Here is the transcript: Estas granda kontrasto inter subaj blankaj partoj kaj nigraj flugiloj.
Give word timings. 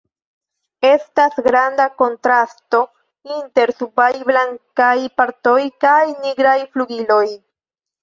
Estas 0.91 1.35
granda 1.47 1.85
kontrasto 1.99 2.81
inter 3.37 3.75
subaj 3.83 4.11
blankaj 4.33 4.97
partoj 5.23 5.59
kaj 5.89 6.05
nigraj 6.27 6.59
flugiloj. 6.75 7.25